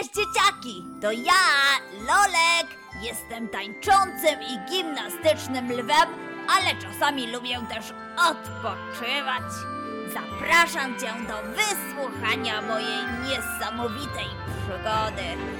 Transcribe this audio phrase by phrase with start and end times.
[0.00, 0.84] Cześć dzieciaki!
[1.00, 1.32] To ja,
[1.92, 2.66] Lolek!
[3.02, 6.08] Jestem tańczącym i gimnastycznym lwem,
[6.48, 7.84] ale czasami lubię też
[8.30, 9.42] odpoczywać.
[10.14, 14.26] Zapraszam cię do wysłuchania mojej niesamowitej
[14.62, 15.59] przygody.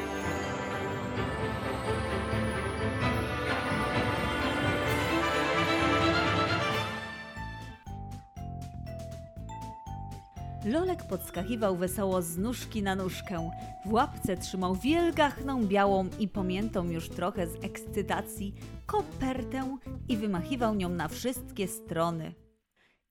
[10.71, 13.51] Lolek podskakiwał wesoło z nóżki na nóżkę.
[13.87, 18.55] W łapce trzymał wielgachną, białą i pamiętą już trochę z ekscytacji
[18.87, 19.77] kopertę
[20.09, 22.35] i wymachiwał nią na wszystkie strony.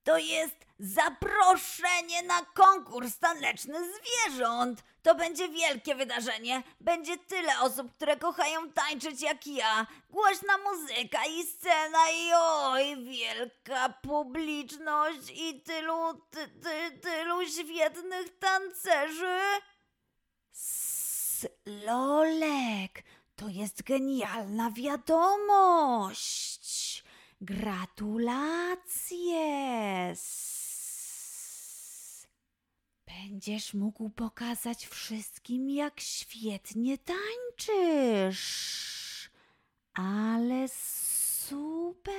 [0.04, 4.82] To jest zaproszenie na konkurs taneczny zwierząt.
[5.02, 6.62] To będzie wielkie wydarzenie.
[6.80, 9.86] Będzie tyle osób, które kochają tańczyć jak ja.
[10.10, 19.40] Głośna muzyka i scena i oj, wielka publiczność i tylu, ty, ty, tylu świetnych tancerzy.
[20.52, 23.04] S Lolek,
[23.36, 26.60] to jest genialna wiadomość.
[27.40, 29.34] Gratulacje!
[33.06, 38.40] Będziesz mógł pokazać wszystkim, jak świetnie tańczysz.
[39.94, 42.10] Ale super!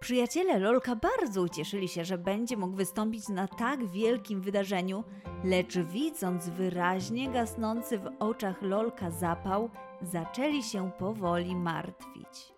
[0.00, 5.04] Przyjaciele Lolka bardzo ucieszyli się, że będzie mógł wystąpić na tak wielkim wydarzeniu,
[5.44, 9.70] lecz widząc wyraźnie gasnący w oczach Lolka zapał,
[10.02, 12.55] zaczęli się powoli martwić.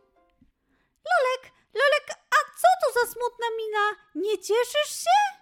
[3.09, 3.97] Smutna mina?
[4.15, 5.39] Nie cieszysz się?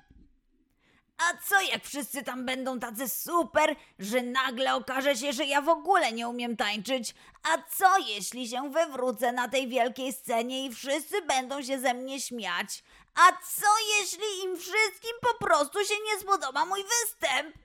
[1.19, 5.69] A co jak wszyscy tam będą tacy super, że nagle okaże się, że ja w
[5.69, 7.15] ogóle nie umiem tańczyć?
[7.43, 12.21] A co jeśli się wywrócę na tej wielkiej scenie i wszyscy będą się ze mnie
[12.21, 12.85] śmiać?
[13.15, 13.67] A co
[13.99, 17.57] jeśli im wszystkim po prostu się nie spodoba mój występ?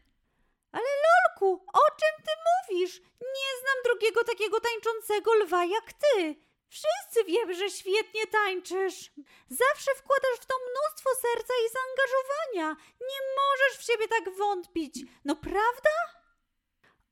[0.72, 3.02] Ale Lolku, o czym ty mówisz?
[3.22, 6.36] Nie znam drugiego takiego tańczącego lwa jak ty.
[6.72, 9.12] Wszyscy wiemy, że świetnie tańczysz.
[9.50, 12.84] Zawsze wkładasz w to mnóstwo serca i zaangażowania.
[13.02, 15.06] Nie możesz w siebie tak wątpić.
[15.26, 15.96] No prawda?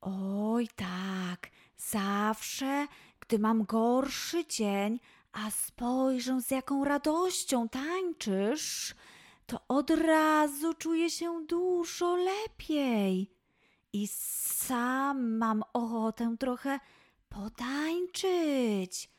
[0.01, 1.49] Oj, tak.
[1.77, 2.87] Zawsze,
[3.19, 4.99] gdy mam gorszy dzień,
[5.31, 8.95] a spojrzę z jaką radością tańczysz,
[9.45, 13.31] to od razu czuję się dużo lepiej.
[13.93, 16.79] I sam mam ochotę trochę
[17.29, 19.09] potańczyć.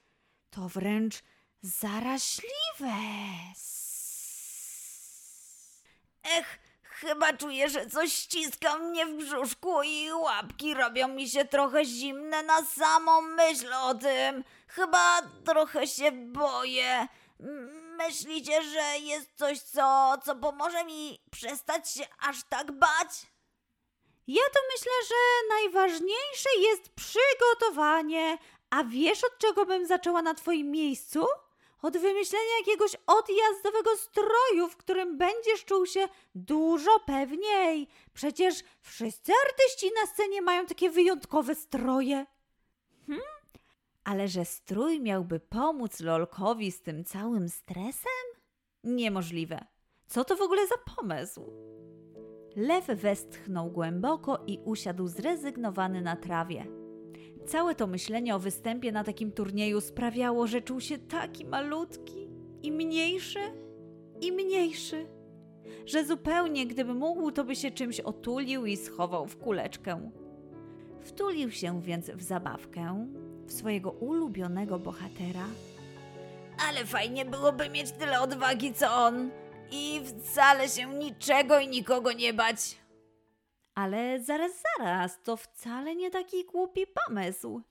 [0.51, 1.23] To wręcz
[1.63, 2.97] zaraźliwe.
[6.25, 11.85] Ech, chyba czuję, że coś ściska mnie w brzuszku i łapki robią mi się trochę
[11.85, 14.45] zimne na samą myśl o tym.
[14.69, 17.09] Chyba trochę się boję.
[17.99, 23.27] Myślicie, że jest coś, co, co pomoże mi przestać się aż tak bać?
[24.27, 28.39] Ja to myślę, że najważniejsze jest przygotowanie.
[28.71, 31.27] A wiesz, od czego bym zaczęła na Twoim miejscu?
[31.83, 37.89] Od wymyślenia jakiegoś odjazdowego stroju, w którym będziesz czuł się dużo pewniej.
[38.15, 42.27] Przecież wszyscy artyści na scenie mają takie wyjątkowe stroje.
[43.07, 43.25] Hmm?
[44.05, 48.13] Ale że strój miałby pomóc Lolkowi z tym całym stresem?
[48.85, 49.67] Niemożliwe.
[50.07, 51.53] Co to w ogóle za pomysł?
[52.57, 56.80] Lew westchnął głęboko i usiadł zrezygnowany na trawie.
[57.47, 62.29] Całe to myślenie o występie na takim turnieju sprawiało, że czuł się taki malutki
[62.63, 63.41] i mniejszy
[64.21, 65.07] i mniejszy,
[65.87, 70.11] że zupełnie gdyby mógł, to by się czymś otulił i schował w kuleczkę.
[71.01, 73.07] Wtulił się więc w zabawkę,
[73.47, 75.47] w swojego ulubionego bohatera.
[76.69, 79.31] Ale fajnie byłoby mieć tyle odwagi, co on.
[79.73, 82.80] I wcale się niczego i nikogo nie bać.
[83.75, 87.63] Ale zaraz, zaraz, to wcale nie taki głupi pomysł.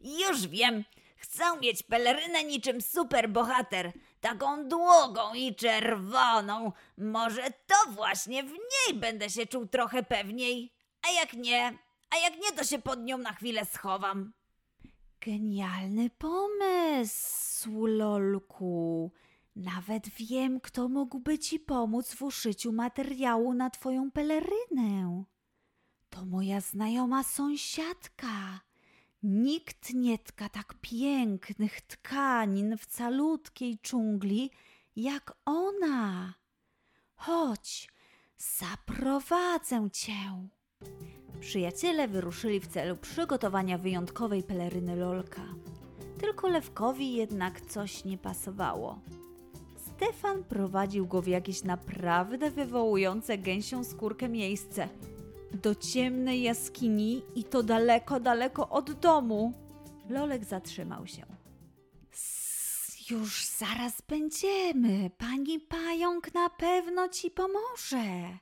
[0.00, 0.84] Już wiem.
[1.16, 3.92] Chcę mieć pelerynę niczym superbohater.
[4.20, 6.72] Taką długą i czerwoną.
[6.98, 10.72] Może to właśnie w niej będę się czuł trochę pewniej.
[11.08, 11.78] A jak nie,
[12.10, 14.32] a jak nie, to się pod nią na chwilę schowam.
[15.20, 19.12] Genialny pomysł, Lolku.
[19.56, 25.24] Nawet wiem, kto mógłby ci pomóc w uszyciu materiału na twoją pelerynę.
[26.10, 28.60] To moja znajoma sąsiadka.
[29.22, 34.50] Nikt nie tka tak pięknych tkanin w calutkiej dżungli
[34.96, 36.34] jak ona.
[37.14, 37.88] Chodź,
[38.38, 40.48] zaprowadzę cię.
[41.40, 45.54] Przyjaciele wyruszyli w celu przygotowania wyjątkowej peleryny Lolka.
[46.20, 49.00] Tylko Lewkowi jednak coś nie pasowało.
[49.96, 54.88] Stefan prowadził go w jakieś naprawdę wywołujące gęsią skórkę miejsce.
[55.52, 59.52] Do ciemnej jaskini i to daleko, daleko od domu.
[60.08, 61.26] Lolek zatrzymał się.
[63.10, 65.10] Już zaraz będziemy.
[65.18, 68.38] Pani pająk na pewno ci pomoże.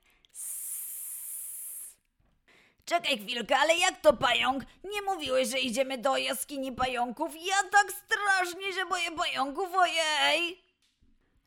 [2.85, 4.65] Czekaj chwilkę, ale jak to pająk?
[4.85, 7.35] Nie mówiłeś, że idziemy do jaskini pająków?
[7.47, 10.64] Ja tak strasznie się boję pająków, ojej!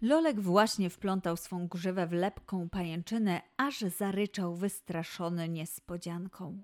[0.02, 6.62] Lolek właśnie wplątał swą grzywę w lepką pajęczynę, aż zaryczał wystraszony niespodzianką.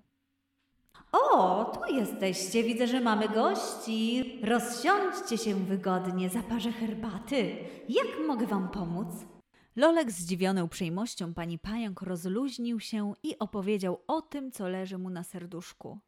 [1.12, 2.62] O, tu jesteście.
[2.62, 4.24] Widzę, że mamy gości.
[4.44, 7.56] Rozsiądźcie się wygodnie, zaparzę herbaty.
[7.88, 9.08] Jak mogę wam pomóc?
[9.76, 15.24] Lolek, zdziwiony uprzejmością pani pająk, rozluźnił się i opowiedział o tym, co leży mu na
[15.24, 15.98] serduszku.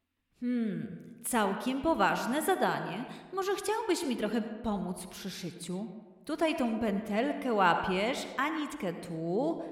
[0.40, 0.87] Hmm,
[1.25, 3.05] całkiem poważne zadanie.
[3.32, 5.87] Może chciałbyś mi trochę pomóc przy szyciu?
[6.26, 9.62] Tutaj tą pętelkę łapiesz, a nitkę tu.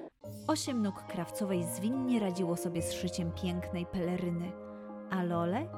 [0.49, 4.53] Osiem nóg krawcowej zwinnie radziło sobie z szyciem pięknej peleryny.
[5.11, 5.69] A Lolek?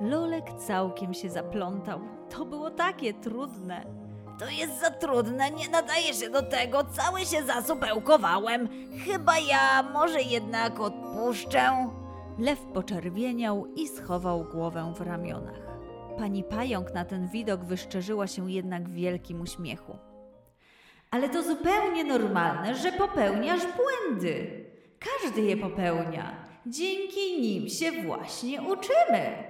[0.00, 2.00] Lolek całkiem się zaplątał.
[2.30, 3.84] To było takie trudne.
[4.38, 8.68] To jest za trudne, nie nadaje się do tego, cały się zasupełkowałem.
[9.04, 11.90] Chyba ja może jednak odpuszczę.
[12.38, 15.69] Lew poczerwieniał i schował głowę w ramionach.
[16.20, 19.98] Pani pająk na ten widok wyszczerzyła się jednak w wielkim uśmiechu.
[21.10, 24.64] Ale to zupełnie normalne, że popełniasz błędy.
[24.98, 26.46] Każdy je popełnia.
[26.66, 29.44] Dzięki nim się właśnie uczymy.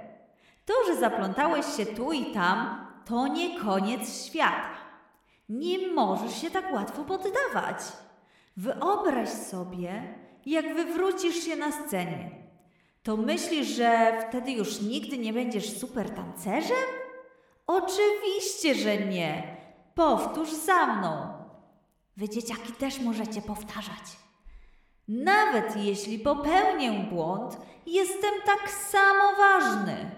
[0.66, 4.70] To, że zaplątałeś się tu i tam, to nie koniec świata.
[5.48, 7.78] Nie możesz się tak łatwo poddawać.
[8.56, 10.14] Wyobraź sobie,
[10.46, 12.39] jak wywrócisz się na scenie.
[13.02, 16.76] To myślisz, że wtedy już nigdy nie będziesz super tancerzem?
[17.66, 19.56] Oczywiście, że nie.
[19.94, 21.28] Powtórz za mną.
[22.16, 24.20] Wy dzieciaki też możecie powtarzać.
[25.08, 27.56] Nawet jeśli popełnię błąd,
[27.86, 30.10] jestem tak samo ważny.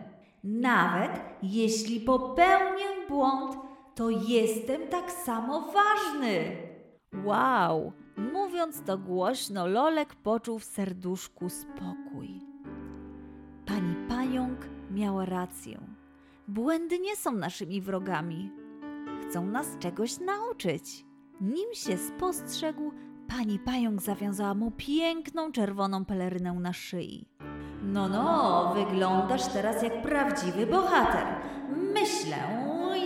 [0.44, 3.56] Nawet jeśli popełnię błąd,
[3.94, 6.56] to jestem tak samo ważny.
[7.24, 7.92] Wow!
[8.16, 12.51] Mówiąc to głośno, Lolek poczuł w serduszku spokój.
[14.32, 14.58] Pająk
[14.90, 15.80] miała rację.
[16.48, 18.50] Błędy nie są naszymi wrogami.
[19.22, 21.04] Chcą nas czegoś nauczyć.
[21.40, 22.92] Nim się spostrzegł,
[23.28, 27.28] pani pająk zawiązała mu piękną czerwoną pelerynę na szyi.
[27.82, 31.26] No, no, wyglądasz teraz jak prawdziwy bohater.
[31.92, 32.36] Myślę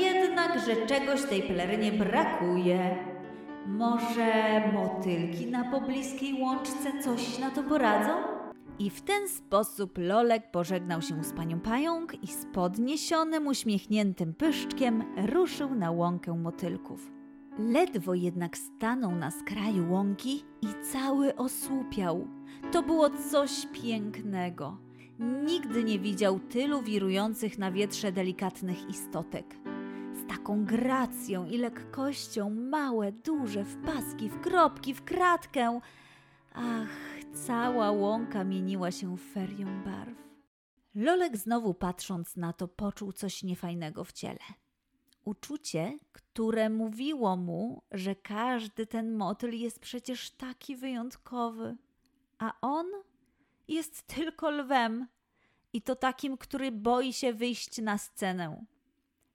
[0.01, 2.99] jednak, że czegoś tej pelerynie brakuje.
[3.67, 8.36] Może motylki na pobliskiej łączce coś na to poradzą?
[8.79, 15.05] I w ten sposób Lolek pożegnał się z panią pająk i z podniesionym, uśmiechniętym pyszczkiem
[15.27, 17.11] ruszył na łąkę motylków.
[17.59, 22.29] Ledwo jednak stanął na skraju łąki i cały osłupiał.
[22.73, 24.79] To było coś pięknego.
[25.47, 29.57] Nigdy nie widział tylu wirujących na wietrze delikatnych istotek.
[30.13, 35.81] Z taką gracją i lekkością małe, duże, w paski, w kropki, w kratkę.
[36.55, 40.19] Ach, cała łąka mieniła się ferią barw.
[40.95, 44.39] Lolek znowu patrząc na to poczuł coś niefajnego w ciele.
[45.25, 51.77] Uczucie, które mówiło mu, że każdy ten motyl jest przecież taki wyjątkowy,
[52.39, 52.87] a on
[53.69, 55.07] jest tylko lwem
[55.73, 58.65] i to takim, który boi się wyjść na scenę.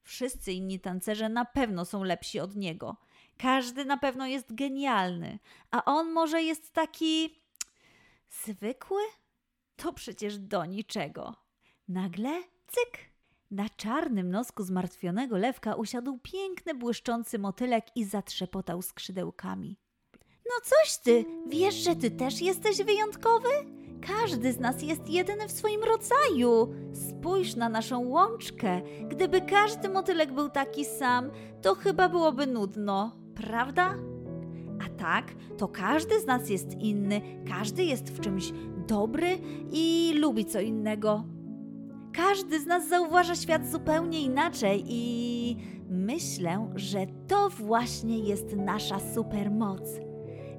[0.04, 2.98] Wszyscy inni tancerze na pewno są lepsi od niego.
[3.38, 5.40] Każdy na pewno jest genialny,
[5.72, 7.41] a on może jest taki
[8.46, 9.02] zwykły?
[9.76, 11.36] To przecież do niczego.
[11.88, 13.12] Nagle cyk!
[13.52, 19.78] Na czarnym nosku zmartwionego lewka usiadł piękny, błyszczący motylek i zatrzepotał skrzydełkami.
[20.46, 23.50] No coś ty, wiesz, że ty też jesteś wyjątkowy?
[24.08, 26.74] Każdy z nas jest jedyny w swoim rodzaju.
[26.94, 28.82] Spójrz na naszą łączkę.
[29.08, 34.11] Gdyby każdy motylek był taki sam, to chyba byłoby nudno, prawda?
[34.86, 38.54] A tak, to każdy z nas jest inny, każdy jest w czymś
[38.88, 39.28] dobry
[39.72, 41.24] i lubi co innego.
[42.14, 45.58] Każdy z nas zauważa świat zupełnie inaczej i
[45.90, 49.82] myślę, że to właśnie jest nasza supermoc.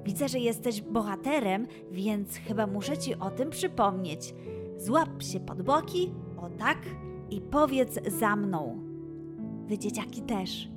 [0.05, 4.35] Widzę, że jesteś bohaterem, więc chyba muszę ci o tym przypomnieć.
[4.77, 6.77] Złap się pod boki, o tak,
[7.29, 8.79] i powiedz za mną.
[9.67, 10.72] Wy dzieciaki też.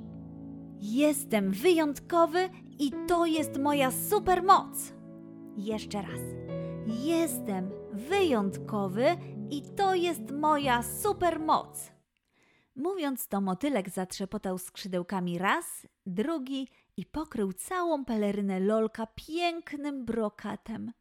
[0.79, 4.93] Jestem wyjątkowy i to jest moja supermoc.
[5.57, 6.21] Jeszcze raz.
[6.87, 9.05] Jestem wyjątkowy
[9.49, 11.91] i to jest moja supermoc.
[12.75, 16.67] Mówiąc to, motylek zatrzepotał skrzydełkami raz, drugi
[16.97, 20.91] i pokrył całą pelerynę lolka pięknym brokatem.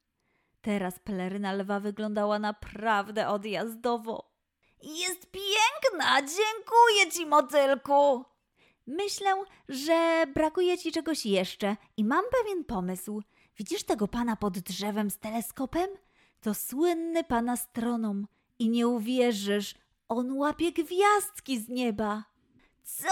[0.60, 4.30] Teraz peleryna lwa wyglądała naprawdę odjazdowo.
[4.82, 8.35] Jest piękna, dziękuję ci, motylku.
[8.86, 13.22] Myślę, że brakuje ci czegoś jeszcze i mam pewien pomysł.
[13.58, 15.88] Widzisz tego pana pod drzewem z teleskopem?
[16.40, 18.26] To słynny pan astronom.
[18.58, 19.74] I nie uwierzysz,
[20.08, 22.24] on łapie gwiazdki z nieba.
[22.84, 23.08] Co?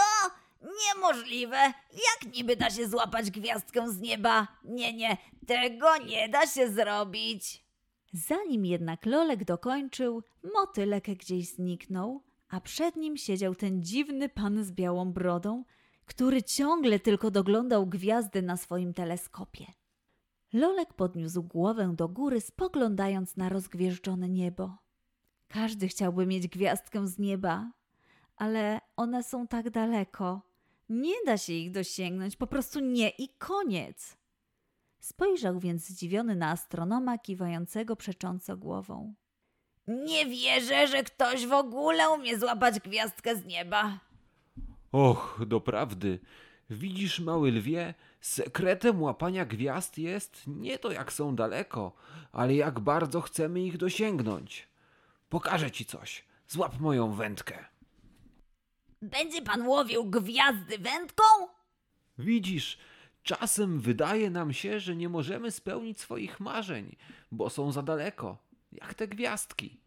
[0.87, 1.57] Niemożliwe.
[1.91, 4.47] Jak niby da się złapać gwiazdkę z nieba?
[4.63, 5.17] Nie, nie,
[5.47, 7.65] tego nie da się zrobić.
[8.13, 14.71] Zanim jednak Lolek dokończył, motylek gdzieś zniknął, a przed nim siedział ten dziwny pan z
[14.71, 15.63] białą brodą,
[16.05, 19.65] który ciągle tylko doglądał gwiazdy na swoim teleskopie.
[20.53, 24.77] Lolek podniósł głowę do góry, spoglądając na rozgwieżdżone niebo.
[25.47, 27.71] Każdy chciałby mieć gwiazdkę z nieba,
[28.37, 30.41] ale one są tak daleko.
[30.89, 34.17] Nie da się ich dosięgnąć, po prostu nie i koniec.
[34.99, 39.13] Spojrzał więc zdziwiony na astronoma kiwającego przecząco głową.
[39.87, 43.99] Nie wierzę, że ktoś w ogóle umie złapać gwiazdkę z nieba.
[44.91, 46.19] Och, doprawdy.
[46.69, 51.91] Widzisz, mały lwie, sekretem łapania gwiazd jest nie to, jak są daleko,
[52.31, 54.67] ale jak bardzo chcemy ich dosięgnąć.
[55.29, 56.25] Pokażę ci coś.
[56.47, 57.65] Złap moją wędkę.
[59.01, 61.23] Będzie pan łowił gwiazdy wędką?
[62.17, 62.77] Widzisz,
[63.23, 66.95] czasem wydaje nam się, że nie możemy spełnić swoich marzeń,
[67.31, 68.37] bo są za daleko,
[68.81, 69.79] jak te gwiazdki.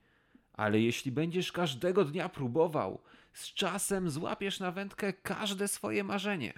[0.52, 2.98] Ale jeśli będziesz każdego dnia próbował,
[3.32, 6.52] z czasem złapiesz na wędkę każde swoje marzenie.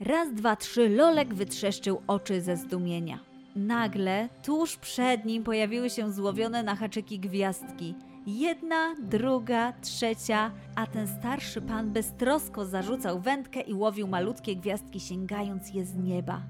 [0.00, 3.18] Raz, dwa, trzy, Lolek wytrzeszczył oczy ze zdumienia.
[3.56, 7.94] Nagle, tuż przed nim pojawiły się złowione na haczyki gwiazdki.
[8.26, 15.74] Jedna, druga, trzecia, a ten starszy pan beztrosko zarzucał wędkę i łowił malutkie gwiazdki, sięgając
[15.74, 16.42] je z nieba.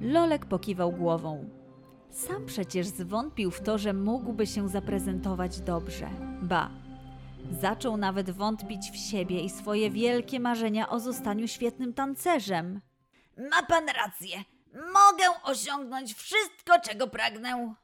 [0.00, 1.57] Lolek pokiwał głową.
[2.26, 6.10] Sam przecież zwątpił w to, że mógłby się zaprezentować dobrze.
[6.42, 6.70] Ba,
[7.50, 12.80] zaczął nawet wątpić w siebie i swoje wielkie marzenia o zostaniu świetnym tancerzem.
[13.50, 14.44] Ma pan rację.
[14.74, 17.74] Mogę osiągnąć wszystko, czego pragnę.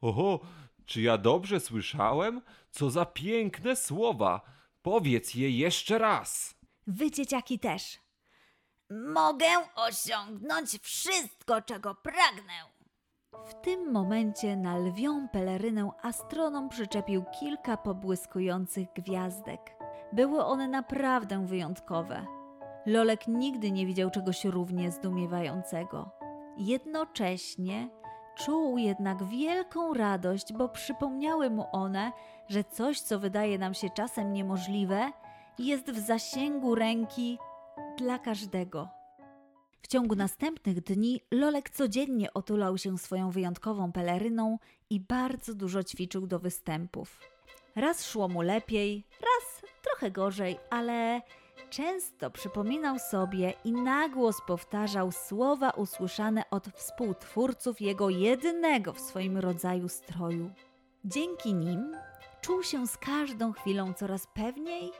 [0.00, 0.40] Oho,
[0.86, 2.40] czy ja dobrze słyszałem?
[2.70, 4.40] Co za piękne słowa!
[4.82, 6.54] Powiedz je jeszcze raz.
[6.86, 7.98] Wy dzieciaki też.
[8.90, 12.73] Mogę osiągnąć wszystko, czego pragnę.
[13.44, 19.76] W tym momencie na lwią pelerynę astronom przyczepił kilka pobłyskujących gwiazdek.
[20.12, 22.26] Były one naprawdę wyjątkowe.
[22.86, 26.10] Lolek nigdy nie widział czegoś równie zdumiewającego.
[26.56, 27.88] Jednocześnie
[28.36, 32.12] czuł jednak wielką radość, bo przypomniały mu one,
[32.48, 35.12] że coś, co wydaje nam się czasem niemożliwe,
[35.58, 37.38] jest w zasięgu ręki
[37.98, 39.03] dla każdego.
[39.84, 44.58] W ciągu następnych dni Lolek codziennie otulał się swoją wyjątkową peleryną
[44.90, 47.20] i bardzo dużo ćwiczył do występów.
[47.76, 51.22] Raz szło mu lepiej, raz trochę gorzej, ale
[51.70, 59.38] często przypominał sobie i na głos powtarzał słowa usłyszane od współtwórców jego jedynego w swoim
[59.38, 60.50] rodzaju stroju.
[61.04, 61.96] Dzięki nim
[62.40, 64.92] czuł się z każdą chwilą coraz pewniej